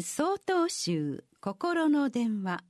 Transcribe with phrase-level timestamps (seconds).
[0.00, 2.64] 総統集心の電話。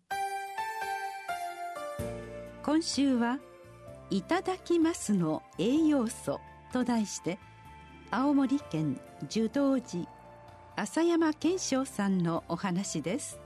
[2.63, 3.39] 今週は
[4.11, 6.39] 「いただきますの栄養素」
[6.71, 7.39] と題して
[8.11, 10.07] 青森県樹道寺
[10.77, 13.41] 浅山健昌さんのお話です。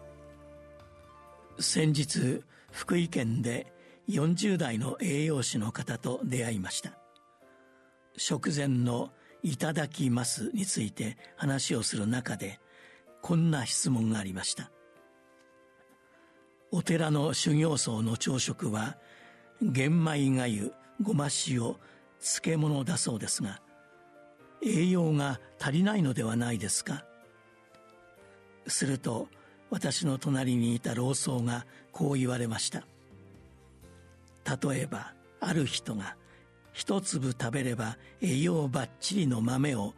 [1.61, 2.43] 先日
[2.73, 3.73] 福井県で
[4.09, 6.99] 40代の栄養士の方と出会いました。
[8.17, 9.13] 食前の
[9.45, 12.59] 「いただきます」について話をする中で
[13.23, 14.71] こんな質問がありました。
[16.71, 18.97] お寺の修行僧の朝食は
[19.63, 20.73] 玄米がゆ
[21.03, 21.77] ごま塩
[22.21, 23.61] 漬物だそうですが
[24.63, 27.05] 栄養が足りないのではないですか？
[28.67, 29.29] すると
[29.71, 32.85] 私の隣にいた老僧がこう言われました。
[34.45, 36.17] 例えばある人が
[36.73, 39.95] 一粒食べれば栄養ばっちりの豆を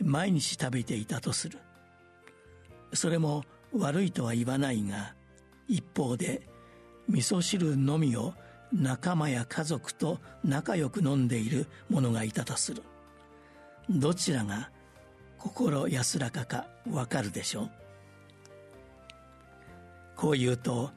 [0.00, 1.58] 毎日食べていたとする。
[2.92, 3.44] それも
[3.76, 5.14] 悪いとは言わないが
[5.68, 6.42] 一方で
[7.08, 8.34] 味噌汁のみを
[8.72, 12.82] 仲間や家族と仲良く飲んでいる者がいたとする。
[13.90, 14.70] どちらが
[15.38, 17.70] 心安らかかわかるでしょう。
[20.16, 20.90] こう言うと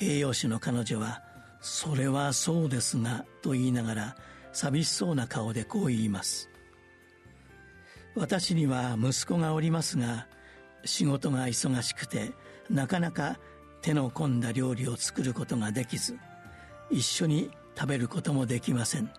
[0.00, 1.22] 栄養士の彼女は
[1.60, 4.16] 「それはそうですが」と言いながら
[4.52, 6.48] 寂しそうな顔でこう言います。
[8.14, 10.26] 私には息子がおりますが
[10.84, 12.32] 仕事が忙しくて
[12.68, 13.38] なかなか
[13.82, 16.18] 手の込んだ料理を作ることができず
[16.90, 19.10] 一緒に食べることもできません。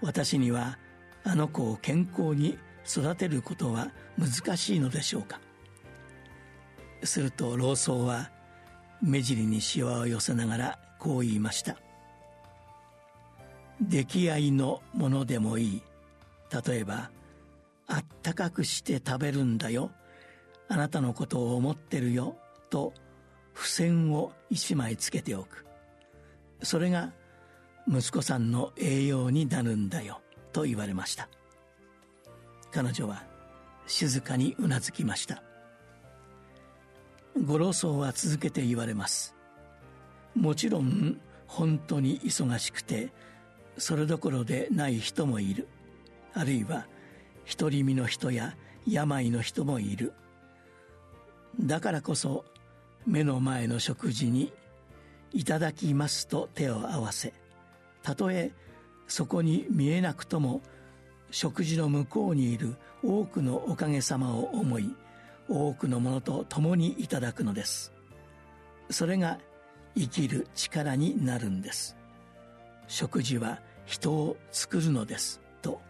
[0.00, 0.78] 私には
[1.24, 2.56] あの子を健康に
[2.86, 5.40] 育てることは難しいのでしょうか。
[7.04, 8.30] すると老僧は
[9.02, 11.76] 目尻にしわを寄せながらこう言いました。
[13.80, 15.82] 出来合いのものでもいい。
[16.66, 17.10] 例えば
[17.86, 19.90] あったかくして食べるんだよ。
[20.68, 22.36] あなたのことを思ってるよ
[22.70, 22.92] と
[23.54, 25.66] 付箋を一枚つけておく。
[26.62, 27.12] それが
[27.88, 30.20] 息子さんの栄養になるんだよ
[30.52, 31.28] と言われました。
[32.70, 33.24] 彼女は
[33.86, 35.42] 静かにうなずきました。
[37.42, 39.34] ご老僧は続けて言われます。
[40.34, 43.12] もちろん本当に忙しくて
[43.78, 45.66] それどころでない人もいる。
[46.34, 46.86] あるいは
[47.58, 48.54] 独り身の人や
[48.86, 50.12] 病の人もいる。
[51.60, 52.44] だからこそ
[53.06, 54.52] 目の前の食事に
[55.32, 57.32] 「いただきます」と手を合わせ
[58.02, 58.52] たとえ
[59.06, 60.60] そこに見えなくとも
[61.30, 64.94] 食事の向こうにいる多くのおかげさまを思い
[65.48, 67.92] 多くのものと共にいただくのです。
[68.90, 69.38] それが
[69.96, 71.96] 生きる力になるんです。
[72.86, 75.80] 食事は人を作るのですと。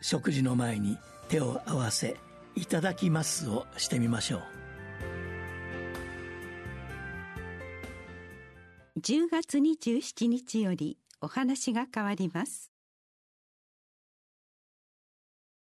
[0.00, 2.16] 食事の前に手を合わせ
[2.58, 4.42] いただきますをしてみましょう。
[9.00, 12.72] 10月27日よりお話が変わります。